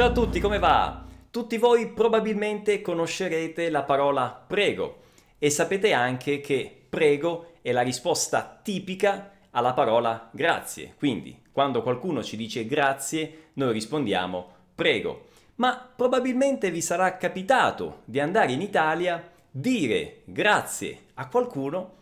[0.00, 1.04] Ciao a tutti, come va?
[1.30, 5.00] Tutti voi probabilmente conoscerete la parola prego
[5.38, 10.94] e sapete anche che prego è la risposta tipica alla parola grazie.
[10.96, 15.26] Quindi, quando qualcuno ci dice grazie, noi rispondiamo prego.
[15.56, 21.96] Ma probabilmente vi sarà capitato di andare in Italia, dire grazie a qualcuno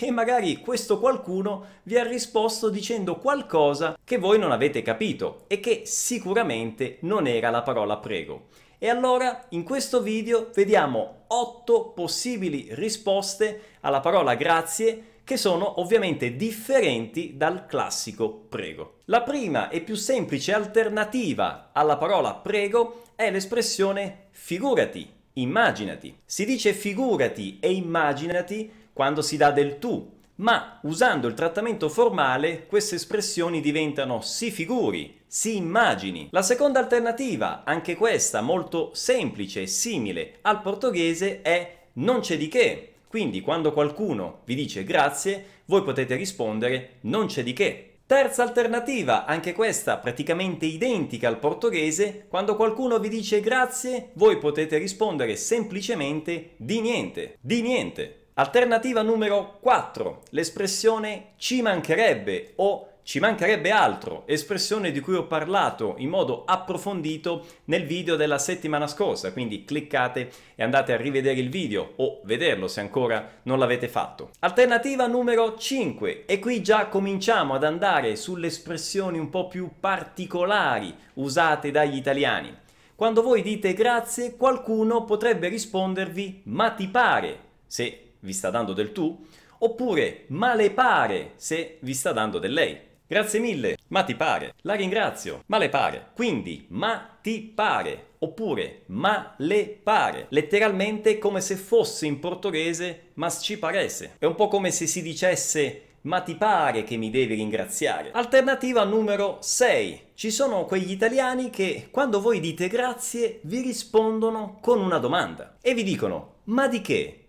[0.00, 5.60] e magari questo qualcuno vi ha risposto dicendo qualcosa che voi non avete capito e
[5.60, 8.46] che sicuramente non era la parola prego.
[8.78, 16.36] E allora in questo video vediamo 8 possibili risposte alla parola grazie che sono ovviamente
[16.36, 19.00] differenti dal classico prego.
[19.06, 26.18] La prima e più semplice alternativa alla parola prego è l'espressione figurati, immaginati.
[26.26, 32.66] Si dice figurati e immaginati quando si dà del tu, ma usando il trattamento formale
[32.66, 36.28] queste espressioni diventano si figuri, si immagini.
[36.30, 42.48] La seconda alternativa, anche questa molto semplice e simile al portoghese, è non c'è di
[42.48, 42.94] che.
[43.06, 47.90] Quindi quando qualcuno vi dice grazie, voi potete rispondere non c'è di che.
[48.06, 54.78] Terza alternativa, anche questa praticamente identica al portoghese, quando qualcuno vi dice grazie, voi potete
[54.78, 58.23] rispondere semplicemente di niente, di niente.
[58.36, 65.94] Alternativa numero 4, l'espressione ci mancherebbe o ci mancherebbe altro, espressione di cui ho parlato
[65.98, 71.48] in modo approfondito nel video della settimana scorsa, quindi cliccate e andate a rivedere il
[71.48, 74.30] video o vederlo se ancora non l'avete fatto.
[74.40, 80.92] Alternativa numero 5 e qui già cominciamo ad andare sulle espressioni un po' più particolari
[81.14, 82.52] usate dagli italiani.
[82.96, 87.38] Quando voi dite grazie, qualcuno potrebbe rispondervi ma ti pare,
[87.68, 89.24] se vi sta dando del tu,
[89.58, 92.92] oppure ma le pare, se vi sta dando del lei.
[93.06, 94.54] Grazie mille, ma ti pare.
[94.62, 96.08] La ringrazio, ma le pare.
[96.14, 98.12] Quindi, ma ti pare.
[98.20, 100.26] Oppure, ma le pare.
[100.30, 104.16] Letteralmente come se fosse in portoghese, ma ci paresse.
[104.18, 108.10] È un po' come se si dicesse ma ti pare che mi devi ringraziare?
[108.12, 110.08] Alternativa numero 6.
[110.14, 115.72] Ci sono quegli italiani che quando voi dite grazie vi rispondono con una domanda e
[115.72, 117.23] vi dicono ma di che?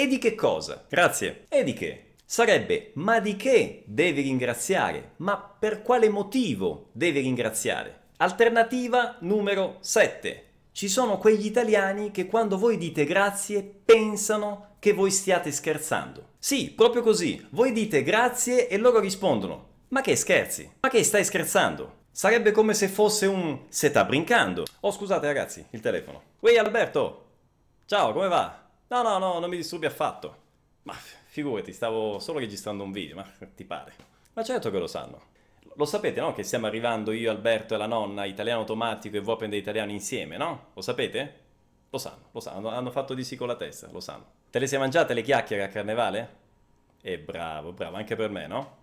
[0.00, 0.84] E di che cosa?
[0.88, 1.46] Grazie.
[1.48, 2.04] E di che?
[2.24, 5.14] sarebbe ma di che devi ringraziare?
[5.16, 8.02] Ma per quale motivo devi ringraziare?
[8.18, 10.44] Alternativa numero 7.
[10.70, 16.34] Ci sono quegli italiani che quando voi dite grazie pensano che voi stiate scherzando.
[16.38, 17.44] Sì, proprio così.
[17.50, 20.70] Voi dite grazie e loro rispondono ma che scherzi?
[20.78, 22.04] Ma che stai scherzando?
[22.12, 24.62] Sarebbe come se fosse un se sta brincando.
[24.78, 26.22] Oh scusate ragazzi, il telefono.
[26.38, 27.24] Uè Alberto!
[27.84, 28.66] Ciao, come va?
[28.90, 30.46] No, no, no, non mi disturbi affatto.
[30.84, 33.92] Ma Figurati, stavo solo registrando un video, ma ti pare?
[34.32, 35.20] Ma certo che lo sanno.
[35.74, 36.32] Lo sapete, no?
[36.32, 40.68] Che stiamo arrivando io, Alberto e la nonna, italiano automatico e Vopen italiano insieme, no?
[40.72, 41.46] Lo sapete?
[41.90, 44.24] Lo sanno, lo sanno, hanno fatto di sì con la testa, lo sanno.
[44.50, 46.36] Te le sei mangiate le chiacchiere a carnevale?
[47.02, 48.76] E bravo, bravo, anche per me, no?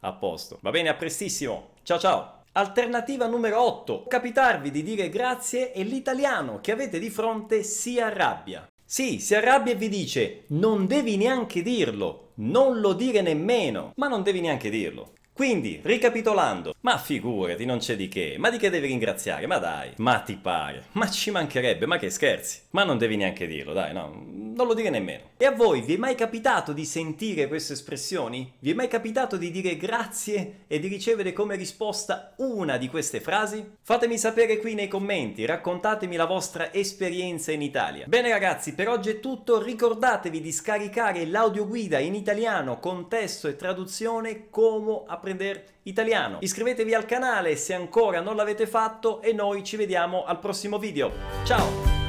[0.00, 0.58] A posto.
[0.60, 1.70] Va bene, a prestissimo.
[1.84, 2.42] Ciao ciao.
[2.52, 4.06] Alternativa numero 8.
[4.08, 8.66] Capitarvi di dire grazie e l'italiano che avete di fronte si arrabbia.
[8.92, 14.06] Sì, si arrabbia e vi dice non devi neanche dirlo, non lo dire nemmeno, ma
[14.06, 15.12] non devi neanche dirlo.
[15.32, 19.92] Quindi, ricapitolando, ma figurati, non c'è di che, ma di che devi ringraziare, ma dai,
[19.96, 23.94] ma ti pare, ma ci mancherebbe, ma che scherzi, ma non devi neanche dirlo, dai,
[23.94, 25.30] no, non lo dire nemmeno.
[25.36, 28.52] E a voi vi è mai capitato di sentire queste espressioni?
[28.58, 33.20] Vi è mai capitato di dire grazie e di ricevere come risposta una di queste
[33.20, 33.76] frasi?
[33.82, 38.06] Fatemi sapere qui nei commenti, raccontatemi la vostra esperienza in Italia.
[38.06, 43.56] Bene ragazzi, per oggi è tutto, ricordatevi di scaricare l'audioguida in italiano con testo e
[43.56, 44.70] traduzione come
[45.06, 46.38] a apprender italiano.
[46.40, 51.10] Iscrivetevi al canale se ancora non l'avete fatto e noi ci vediamo al prossimo video.
[51.44, 52.01] Ciao!